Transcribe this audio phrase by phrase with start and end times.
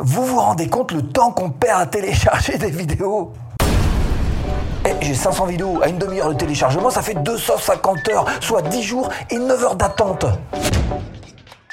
[0.00, 3.32] Vous vous rendez compte le temps qu'on perd à télécharger des vidéos?
[4.86, 8.82] Eh, J'ai 500 vidéos à une demi-heure de téléchargement, ça fait 250 heures, soit 10
[8.84, 10.24] jours et 9 heures d'attente.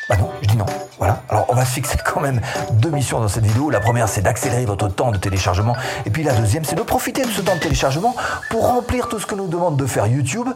[0.10, 0.66] Bah non, je dis non.
[0.98, 1.22] Voilà.
[1.30, 2.42] Alors on va se fixer quand même
[2.72, 3.70] deux missions dans cette vidéo.
[3.70, 5.76] La première, c'est d'accélérer votre temps de téléchargement.
[6.08, 8.16] Et puis la deuxième, c'est de profiter de ce temps de téléchargement
[8.50, 10.48] pour remplir tout ce que nous demande de faire YouTube,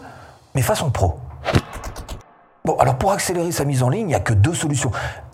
[0.56, 1.20] mais façon pro.
[2.66, 4.92] Bon, alors pour accélérer sa mise en ligne, il n'y a que deux solutions.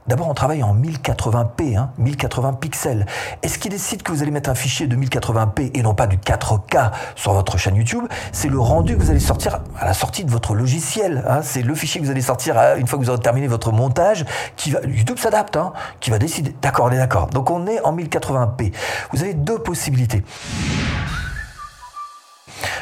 [0.07, 3.07] D'abord, on travaille en 1080p, hein, 1080 pixels.
[3.41, 6.05] Et ce qui décide que vous allez mettre un fichier de 1080p et non pas
[6.05, 9.93] du 4K sur votre chaîne YouTube, c'est le rendu que vous allez sortir à la
[9.95, 11.23] sortie de votre logiciel.
[11.27, 11.39] hein.
[11.41, 13.71] C'est le fichier que vous allez sortir à- une fois que vous aurez terminé votre
[13.71, 14.25] montage.
[14.55, 16.55] Qui va, YouTube s'adapte, hein, qui va décider.
[16.61, 17.27] D'accord, on est d'accord.
[17.27, 18.73] Donc on est en 1080p.
[19.11, 20.23] Vous avez deux possibilités.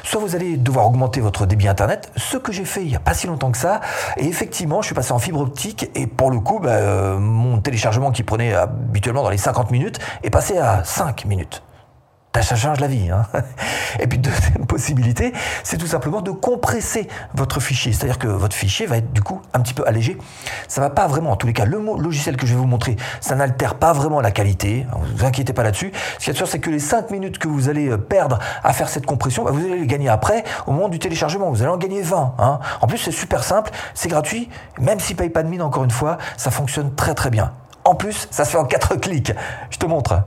[0.04, 3.00] Soit vous allez devoir augmenter votre débit internet, ce que j'ai fait il n'y a
[3.00, 3.82] pas si longtemps que ça.
[4.18, 7.60] Et effectivement, je suis passé en fibre optique et pour le coup, bah, euh, mon
[7.62, 11.64] téléchargement qui prenait habituellement dans les 50 minutes est passé à 5 minutes.
[12.42, 13.10] Ça change la vie.
[13.10, 13.26] Hein
[14.00, 15.32] et puis deuxième possibilité,
[15.64, 17.94] c'est tout simplement de compresser votre fichier.
[17.94, 20.18] C'est-à-dire que votre fichier va être du coup un petit peu allégé.
[20.68, 22.66] Ça va pas vraiment, en tous les cas, le mo- logiciel que je vais vous
[22.68, 24.86] montrer, ça n'altère pas vraiment la qualité.
[25.14, 25.94] Ne vous inquiétez pas là-dessus.
[26.20, 28.74] Ce qui est sûr, c'est que les 5 minutes que vous allez euh, perdre à
[28.74, 31.50] faire cette compression, bah, vous allez les gagner après au moment du téléchargement.
[31.50, 32.36] Vous allez en gagner 20.
[32.40, 32.60] hein.
[32.82, 34.50] En plus, c'est super simple, c'est gratuit.
[34.80, 37.54] Même si paye pas de mine, encore une fois, ça fonctionne très très bien.
[37.86, 39.32] En plus, ça se fait en 4 clics.
[39.70, 40.24] Je te montre.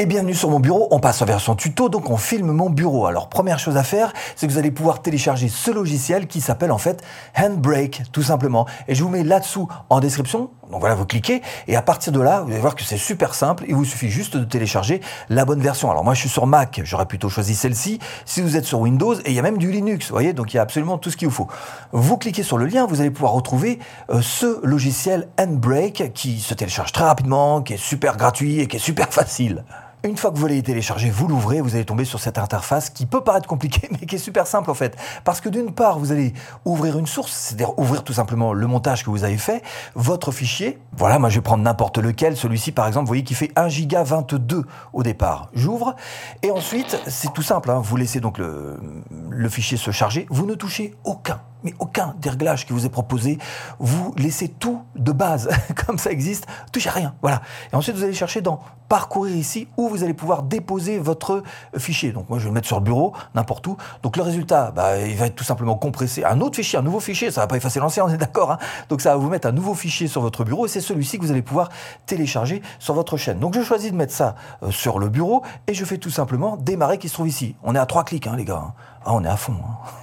[0.00, 3.04] Et bienvenue sur mon bureau, on passe en version tuto, donc on filme mon bureau.
[3.04, 6.72] Alors première chose à faire, c'est que vous allez pouvoir télécharger ce logiciel qui s'appelle
[6.72, 7.04] en fait
[7.36, 8.66] Handbrake, tout simplement.
[8.88, 12.20] Et je vous mets là-dessous en description, donc voilà, vous cliquez, et à partir de
[12.22, 15.44] là, vous allez voir que c'est super simple, il vous suffit juste de télécharger la
[15.44, 15.90] bonne version.
[15.90, 17.98] Alors moi je suis sur Mac, j'aurais plutôt choisi celle-ci.
[18.24, 20.54] Si vous êtes sur Windows, et il y a même du Linux, vous voyez, donc
[20.54, 21.48] il y a absolument tout ce qu'il vous faut.
[21.92, 26.54] Vous cliquez sur le lien, vous allez pouvoir retrouver euh, ce logiciel Handbrake qui se
[26.54, 29.62] télécharge très rapidement, qui est super gratuit et qui est super facile.
[30.02, 33.04] Une fois que vous l'avez téléchargé, vous l'ouvrez, vous allez tomber sur cette interface qui
[33.04, 34.96] peut paraître compliquée, mais qui est super simple en fait.
[35.24, 36.32] Parce que d'une part, vous allez
[36.64, 39.62] ouvrir une source, c'est-à-dire ouvrir tout simplement le montage que vous avez fait,
[39.94, 40.78] votre fichier.
[40.96, 42.34] Voilà, moi je vais prendre n'importe lequel.
[42.36, 44.64] Celui-ci, par exemple, vous voyez qu'il fait 1 giga 22
[44.94, 45.50] au départ.
[45.52, 45.94] J'ouvre.
[46.42, 47.70] Et ensuite, c'est tout simple.
[47.70, 50.26] hein, vous laissez donc le fichier se charger.
[50.30, 53.38] Vous ne touchez aucun mais aucun des réglages qui vous est proposé.
[53.78, 55.48] Vous laissez tout de base,
[55.86, 57.14] comme ça existe, touchez à rien.
[57.22, 57.42] Voilà.
[57.72, 61.44] Et ensuite, vous allez chercher dans parcourir ici où vous allez pouvoir déposer votre
[61.78, 62.10] fichier.
[62.10, 63.76] Donc moi, je vais le mettre sur le bureau, n'importe où.
[64.02, 66.24] Donc le résultat, bah, il va être tout simplement compressé.
[66.24, 68.50] Un autre fichier, un nouveau fichier, ça va pas effacer l'ancien, on est d'accord.
[68.50, 68.58] hein.
[68.88, 71.24] Donc ça va vous mettre un nouveau fichier sur votre bureau et c'est celui-ci que
[71.24, 71.68] vous allez pouvoir
[72.06, 73.38] télécharger sur votre chaîne.
[73.38, 74.34] Donc je choisis de mettre ça
[74.64, 77.54] euh, sur le bureau et je fais tout simplement démarrer qui se trouve ici.
[77.62, 78.74] On est à trois clics, hein, les gars.
[79.04, 79.54] Ah, on est à fond.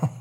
[0.04, 0.08] hein.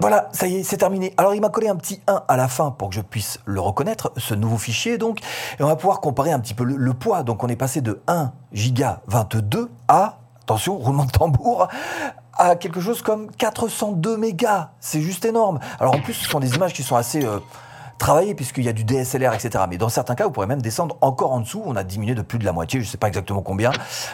[0.00, 1.12] Voilà, ça y est, c'est terminé.
[1.16, 3.60] Alors il m'a collé un petit 1 à la fin pour que je puisse le
[3.60, 5.20] reconnaître, ce nouveau fichier donc,
[5.58, 7.22] et on va pouvoir comparer un petit peu le, poids.
[7.22, 11.68] Donc on est passé de 1 giga 22 à, attention, roulement de tambour,
[12.34, 14.70] à quelque chose comme 402 mégas.
[14.78, 15.58] C'est juste énorme.
[15.80, 17.24] Alors en plus, ce sont des images qui sont assez...
[17.24, 17.40] euh,
[17.98, 19.64] travailler puisqu'il y a du DSLR, etc.
[19.68, 21.62] Mais dans certains cas, vous pourrez même descendre encore en dessous.
[21.66, 23.72] On a diminué de plus de la moitié, je ne sais pas exactement combien,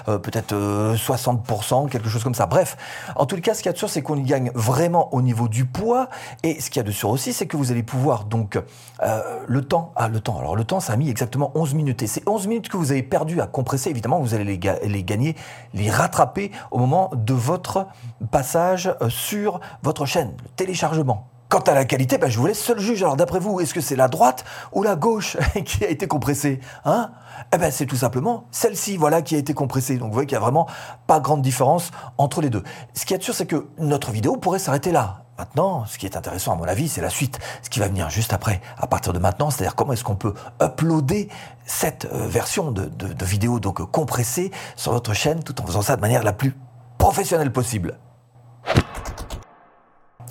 [0.09, 2.47] euh, peut-être euh, 60%, quelque chose comme ça.
[2.47, 2.77] Bref,
[3.17, 5.23] en tout cas, ce qu'il y a de sûr, c'est qu'on y gagne vraiment au
[5.23, 6.09] niveau du poids.
[6.43, 8.57] Et ce qu'il y a de sûr aussi, c'est que vous allez pouvoir donc
[9.03, 10.39] euh, le temps, ah le temps.
[10.39, 12.03] Alors le temps, ça a mis exactement 11 minutes.
[12.03, 15.05] Et ces 11 minutes que vous avez perdu à compresser, évidemment, vous allez les, les
[15.05, 15.37] gagner,
[15.75, 17.87] les rattraper au moment de votre
[18.31, 21.29] passage euh, sur votre chaîne, le téléchargement.
[21.55, 23.05] Quant à la qualité, ben, je vous laisse seul juge.
[23.05, 26.59] Alors d'après vous, est-ce que c'est la droite ou la gauche qui a été compressée
[26.85, 27.13] hein?
[27.55, 29.97] Eh ben c'est tout simplement celle-ci, voilà, qui a été compressée.
[29.97, 30.67] Donc vous voyez qu'il n'y a vraiment
[31.07, 32.65] pas grande différence entre les deux.
[32.95, 35.27] Ce qui est sûr, c'est que notre vidéo pourrait s'arrêter là.
[35.39, 38.11] Maintenant, ce qui est intéressant à mon avis, c'est la suite, ce qui va venir
[38.11, 41.29] juste après, à partir de maintenant, c'est-à-dire comment est-ce qu'on peut uploader
[41.67, 42.91] cette euh, version de,
[43.25, 46.57] vidéo donc euh, compressée sur votre chaîne, tout en faisant ça de manière la plus
[46.99, 47.97] professionnelle possible.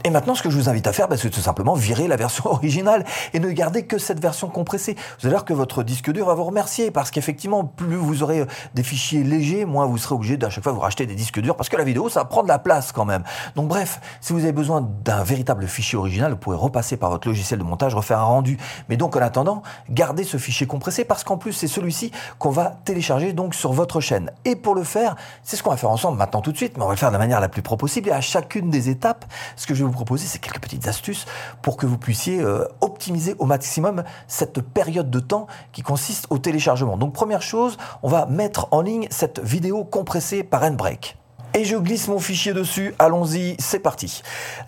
[0.06, 2.16] Et maintenant, ce que je vous invite à faire, bah, c'est tout simplement virer la
[2.16, 4.96] version originale et ne garder que cette version compressée.
[5.20, 8.42] Vous allez voir que votre disque dur va vous remercier parce qu'effectivement, plus vous aurez
[8.42, 11.40] euh, des fichiers légers, moins vous serez obligé d'à chaque fois vous racheter des disques
[11.40, 13.24] durs parce que la vidéo, ça prend de la place quand même.
[13.56, 17.28] Donc bref, si vous avez besoin d'un véritable fichier original, vous pouvez repasser par votre
[17.28, 18.58] logiciel de montage, refaire un rendu.
[18.90, 22.78] Mais donc en attendant, gardez ce fichier compressé parce qu'en plus, c'est celui-ci qu'on va
[22.84, 24.32] télécharger donc sur votre chaîne.
[24.44, 26.84] Et pour le faire, c'est ce qu'on va faire ensemble maintenant tout de suite, mais
[26.84, 28.90] on va le faire de la manière la plus propre possible et à chacune des
[28.90, 29.26] étapes,
[29.58, 31.26] ce que je vous proposer, c'est quelques petites astuces
[31.62, 36.38] pour que vous puissiez euh, optimiser au maximum cette période de temps qui consiste au
[36.38, 36.98] téléchargement.
[36.98, 41.18] Donc première chose, on va mettre en ligne cette vidéo compressée par Handbrake.
[41.56, 42.96] Et je glisse mon fichier dessus.
[42.98, 44.24] Allons-y, c'est parti.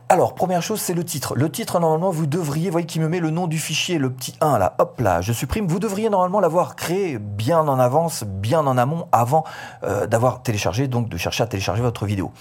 [0.07, 1.33] Alors, première chose, c'est le titre.
[1.35, 4.11] Le titre, normalement, vous devriez, vous voyez qu'il me met le nom du fichier, le
[4.11, 5.67] petit 1 là, hop là, je supprime.
[5.67, 9.45] Vous devriez normalement l'avoir créé bien en avance, bien en amont, avant
[9.83, 12.31] euh, d'avoir téléchargé, donc de chercher à télécharger votre vidéo.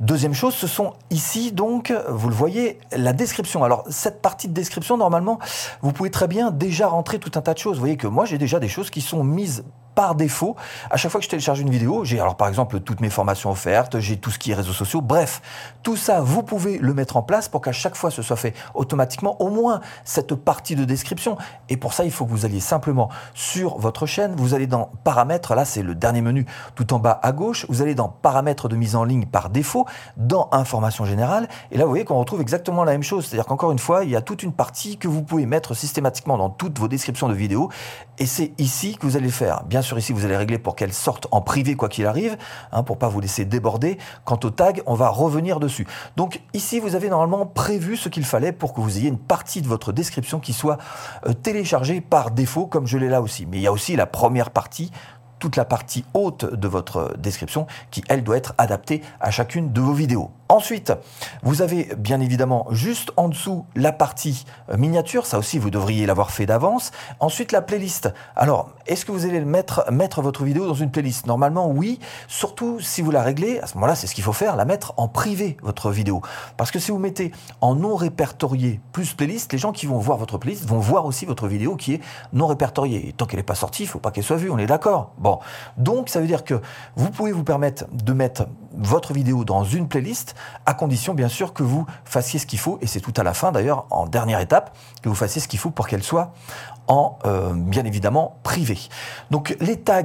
[0.00, 3.62] Deuxième chose, ce sont ici, donc, vous le voyez, la description.
[3.62, 5.38] Alors, cette partie de description, normalement,
[5.82, 7.74] vous pouvez très bien déjà rentrer tout un tas de choses.
[7.74, 10.56] Vous voyez que moi, j'ai déjà des choses qui sont mises par défaut,
[10.90, 13.50] à chaque fois que je télécharge une vidéo, j'ai alors par exemple toutes mes formations
[13.50, 15.42] offertes, j'ai tout ce qui est réseaux sociaux, bref,
[15.82, 18.54] tout ça, vous pouvez le mettre en place pour qu'à chaque fois ce soit fait
[18.74, 21.36] automatiquement, au moins cette partie de description.
[21.68, 24.90] Et pour ça, il faut que vous alliez simplement sur votre chaîne, vous allez dans
[25.04, 28.68] paramètres, là c'est le dernier menu tout en bas à gauche, vous allez dans paramètres
[28.68, 29.86] de mise en ligne par défaut,
[30.16, 33.72] dans information générale, et là vous voyez qu'on retrouve exactement la même chose, c'est-à-dire qu'encore
[33.72, 36.78] une fois, il y a toute une partie que vous pouvez mettre systématiquement dans toutes
[36.78, 37.68] vos descriptions de vidéos,
[38.18, 39.64] et c'est ici que vous allez le faire.
[39.64, 42.36] Bien sûr, ici, vous allez régler pour qu'elle sorte en privé quoi qu'il arrive,
[42.72, 43.98] hein, pour pas vous laisser déborder.
[44.24, 45.86] Quant au tag, on va revenir dessus.
[46.16, 49.62] Donc ici, vous avez normalement prévu ce qu'il fallait pour que vous ayez une partie
[49.62, 50.78] de votre description qui soit
[51.26, 53.46] euh, téléchargée par défaut, comme je l'ai là aussi.
[53.46, 54.90] Mais il y a aussi la première partie
[55.42, 59.80] toute la partie haute de votre description qui, elle, doit être adaptée à chacune de
[59.80, 60.30] vos vidéos.
[60.48, 60.92] Ensuite,
[61.42, 66.04] vous avez bien évidemment juste en dessous la partie euh, miniature, ça aussi vous devriez
[66.04, 66.90] l'avoir fait d'avance.
[67.20, 68.12] Ensuite, la playlist.
[68.36, 71.26] Alors, est-ce que vous allez mettre, mettre votre vidéo dans une playlist?
[71.26, 71.98] Normalement, oui,
[72.28, 74.92] surtout si vous la réglez, à ce moment-là, c'est ce qu'il faut faire, la mettre
[74.98, 76.20] en privé, votre vidéo.
[76.58, 80.18] Parce que si vous mettez en non répertorié plus playlist, les gens qui vont voir
[80.18, 82.00] votre playlist vont voir aussi votre vidéo qui est
[82.34, 83.08] non répertoriée.
[83.08, 84.66] Et tant qu'elle n'est pas sortie, il ne faut pas qu'elle soit vue, on est
[84.66, 85.12] d'accord?
[85.16, 85.31] Bon,
[85.76, 86.60] donc ça veut dire que
[86.96, 90.34] vous pouvez vous permettre de mettre votre vidéo dans une playlist
[90.66, 93.34] à condition bien sûr que vous fassiez ce qu'il faut, et c'est tout à la
[93.34, 96.32] fin d'ailleurs, en dernière étape, que vous fassiez ce qu'il faut pour qu'elle soit
[96.88, 98.78] en, euh, bien évidemment, privé.
[99.30, 100.02] Donc les tags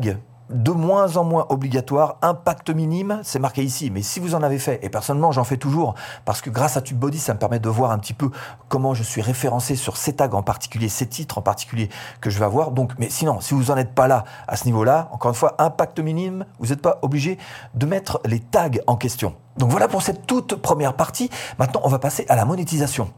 [0.49, 4.59] de moins en moins obligatoire, impact minime, c'est marqué ici, mais si vous en avez
[4.59, 5.95] fait, et personnellement j'en fais toujours,
[6.25, 8.29] parce que grâce à TubeBuddy, ça me permet de voir un petit peu
[8.69, 11.89] comment je suis référencé sur ces tags en particulier, ces titres en particulier
[12.21, 12.71] que je vais avoir.
[12.71, 15.55] Donc, mais sinon, si vous n'en êtes pas là, à ce niveau-là, encore une fois,
[15.59, 17.37] impact minime, vous n'êtes pas obligé
[17.75, 19.35] de mettre les tags en question.
[19.57, 21.29] Donc voilà pour cette toute première partie.
[21.57, 23.11] Maintenant, on va passer à la monétisation.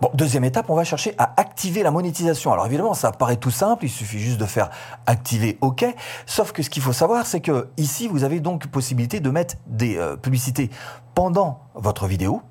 [0.00, 2.52] Bon, deuxième étape, on va chercher à activer la monétisation.
[2.52, 4.70] Alors évidemment, ça paraît tout simple, il suffit juste de faire
[5.06, 5.86] activer OK.
[6.26, 9.54] Sauf que ce qu'il faut savoir, c'est que ici, vous avez donc possibilité de mettre
[9.66, 10.70] des euh, publicités
[11.14, 12.42] pendant votre vidéo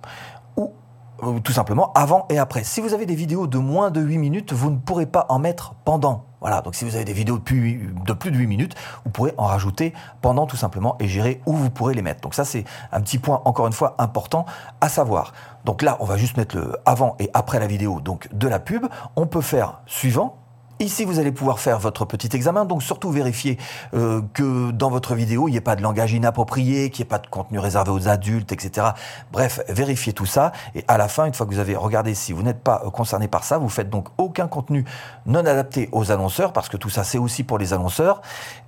[1.23, 2.63] euh, tout simplement avant et après.
[2.63, 5.39] Si vous avez des vidéos de moins de 8 minutes, vous ne pourrez pas en
[5.39, 8.45] mettre pendant voilà, donc si vous avez des vidéos de plus, de plus de 8
[8.45, 12.21] minutes, vous pourrez en rajouter pendant tout simplement et gérer où vous pourrez les mettre.
[12.21, 14.45] Donc ça, c'est un petit point, encore une fois, important
[14.79, 15.33] à savoir.
[15.63, 18.59] Donc là, on va juste mettre le avant et après la vidéo donc de la
[18.59, 18.85] pub.
[19.15, 20.44] On peut faire suivant,
[20.81, 23.57] Ici, vous allez pouvoir faire votre petit examen, donc surtout vérifier
[23.93, 27.09] euh, que dans votre vidéo, il n'y ait pas de langage inapproprié, qu'il n'y ait
[27.09, 28.87] pas de contenu réservé aux adultes, etc.
[29.31, 30.51] Bref, vérifiez tout ça.
[30.75, 32.89] Et à la fin, une fois que vous avez regardé si vous n'êtes pas euh,
[32.89, 34.83] concerné par ça, vous faites donc aucun contenu
[35.25, 38.21] non adapté aux annonceurs, parce que tout ça, c'est aussi pour les annonceurs.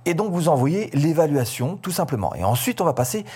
[0.06, 2.34] Et donc, vous envoyez l'évaluation, tout simplement.
[2.34, 3.26] Et ensuite, on va passer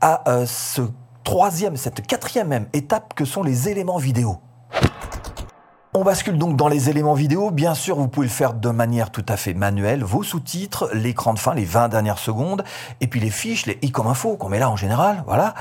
[0.00, 0.80] à euh, ce
[1.24, 4.38] troisième, cette quatrième même étape que sont les éléments vidéo.
[5.96, 7.52] On bascule donc dans les éléments vidéo.
[7.52, 10.02] Bien sûr, vous pouvez le faire de manière tout à fait manuelle.
[10.02, 12.64] Vos sous-titres, l'écran de fin, les 20 dernières secondes,
[13.00, 15.22] et puis les fiches, les i comme info qu'on met là en général.
[15.28, 15.54] Voilà.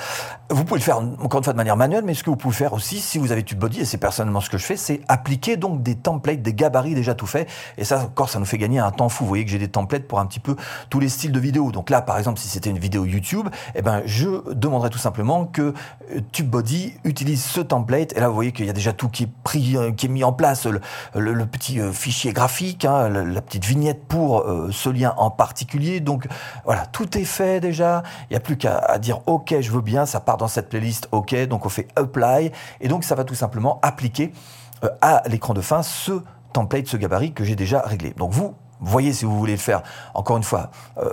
[0.50, 2.56] Vous pouvez le faire encore une fois de manière manuelle, mais ce que vous pouvez
[2.56, 5.56] faire aussi, si vous avez TubeBuddy, et c'est personnellement ce que je fais, c'est appliquer
[5.56, 7.47] donc des templates, des gabarits déjà tout faits.
[7.77, 9.25] Et ça, encore, ça nous fait gagner un temps fou.
[9.25, 10.56] Vous voyez que j'ai des templates pour un petit peu
[10.89, 11.72] tous les styles de vidéos.
[11.72, 15.46] Donc là, par exemple, si c'était une vidéo YouTube, eh ben, je demanderais tout simplement
[15.46, 18.17] que euh, TubeBuddy utilise ce template.
[18.17, 20.10] Et là, vous voyez qu'il y a déjà tout qui est pris, euh, qui est
[20.10, 24.89] mis en place le, petit euh, fichier graphique, hein, la, petite vignette pour euh, ce
[24.89, 26.00] lien en particulier.
[26.00, 26.27] Donc
[26.65, 28.03] voilà, tout est fait déjà.
[28.30, 31.08] Il n'y a plus qu'à dire OK, je veux bien, ça part dans cette playlist
[31.12, 31.36] OK.
[31.48, 32.51] Donc on fait Apply
[32.82, 34.34] et donc ça va tout simplement appliquer
[34.84, 36.22] euh, à l'écran de fin ce
[36.53, 38.12] template, ce gabarit que j'ai déjà réglé.
[38.18, 39.82] Donc vous voyez si vous voulez le faire,
[40.13, 40.70] encore une fois,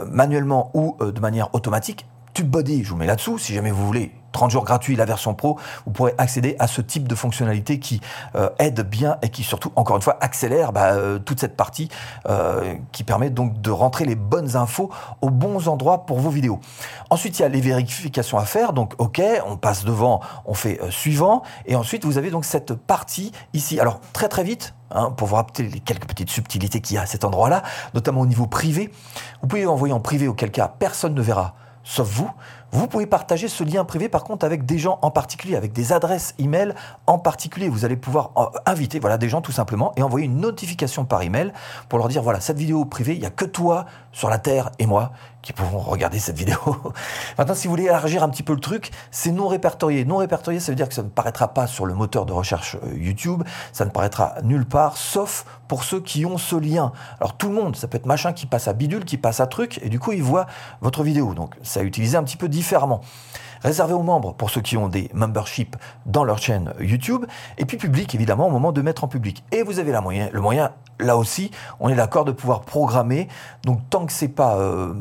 [0.08, 2.04] manuellement ou de manière automatique.
[2.40, 3.36] TubeBuddy, je vous mets là-dessous.
[3.36, 6.80] Si jamais vous voulez 30 jours gratuits, la version pro, vous pourrez accéder à ce
[6.80, 8.00] type de fonctionnalité qui
[8.34, 11.90] euh, aide bien et qui surtout, encore une fois, accélère bah, euh, toute cette partie
[12.30, 16.60] euh, qui permet donc de rentrer les bonnes infos aux bons endroits pour vos vidéos.
[17.10, 18.72] Ensuite, il y a les vérifications à faire.
[18.72, 21.42] Donc, OK, on passe devant, on fait suivant.
[21.66, 23.78] Et ensuite, vous avez donc cette partie ici.
[23.78, 27.02] Alors, très très vite, Hein, pour vous rappeler les quelques petites subtilités qu'il y a
[27.02, 27.62] à cet endroit-là,
[27.94, 28.90] notamment au niveau privé.
[29.40, 31.54] Vous pouvez envoyer en privé, auquel cas personne ne verra
[31.90, 32.30] sauf vous.
[32.72, 35.92] Vous pouvez partager ce lien privé par contre avec des gens en particulier, avec des
[35.92, 36.74] adresses email
[37.06, 37.68] en particulier.
[37.68, 41.22] Vous allez pouvoir euh, inviter voilà, des gens tout simplement et envoyer une notification par
[41.22, 41.52] email
[41.88, 44.70] pour leur dire voilà, cette vidéo privée, il n'y a que toi sur la Terre
[44.78, 45.12] et moi
[45.42, 46.58] qui pouvons regarder cette vidéo.
[47.38, 50.04] Maintenant, si vous voulez élargir un petit peu le truc, c'est non répertorié.
[50.04, 52.76] Non répertorié, ça veut dire que ça ne paraîtra pas sur le moteur de recherche
[52.76, 56.92] euh, YouTube, ça ne paraîtra nulle part, sauf pour ceux qui ont ce lien.
[57.20, 59.46] Alors tout le monde, ça peut être machin qui passe à bidule, qui passe à
[59.46, 60.46] truc, et du coup, il voit
[60.82, 61.32] votre vidéo.
[61.34, 63.00] Donc, ça a utilisé un petit peu différemment
[63.62, 65.76] réservé aux membres pour ceux qui ont des memberships
[66.06, 67.26] dans leur chaîne YouTube,
[67.58, 69.44] et puis public évidemment au moment de mettre en public.
[69.52, 73.28] Et vous avez la moyen, le moyen, là aussi, on est d'accord de pouvoir programmer.
[73.64, 74.94] Donc tant que c'est pas euh,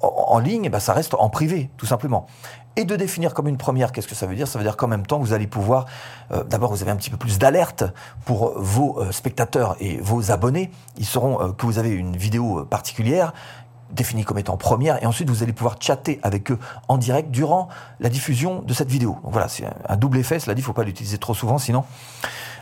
[0.00, 2.26] en, ligne, bah, ça reste en privé, tout simplement
[2.76, 4.48] et de définir comme une première, qu'est-ce que ça veut dire?
[4.48, 5.86] Ça veut dire qu'en même temps, vous allez pouvoir,
[6.32, 7.84] euh, d'abord, vous avez un petit peu plus d'alerte
[8.24, 10.72] pour vos euh, spectateurs et vos abonnés.
[10.98, 13.32] Ils sauront que vous avez une vidéo particulière
[13.94, 16.58] définie comme étant première, et ensuite vous allez pouvoir chatter avec eux
[16.88, 17.68] en direct durant
[18.00, 19.18] la diffusion de cette vidéo.
[19.24, 21.84] Voilà, c'est un double effet, cela dit, il ne faut pas l'utiliser trop souvent, sinon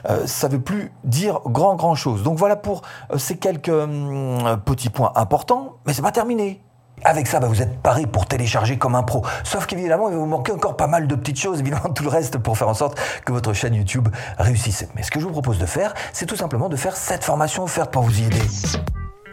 [0.09, 2.23] euh, ça ne veut plus dire grand grand chose.
[2.23, 6.61] Donc voilà pour euh, ces quelques hum, petits points importants, mais c'est pas terminé.
[7.05, 9.25] Avec ça, bah, vous êtes paré pour télécharger comme un pro.
[9.43, 12.09] Sauf qu'évidemment, il va vous manquer encore pas mal de petites choses, évidemment, tout le
[12.09, 14.09] reste pour faire en sorte que votre chaîne YouTube
[14.39, 14.87] réussisse.
[14.95, 17.65] Mais ce que je vous propose de faire, c'est tout simplement de faire cette formation
[17.65, 18.43] offerte pour vous y aider.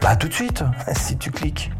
[0.00, 0.64] Bah tout de suite,
[0.94, 1.70] si tu cliques.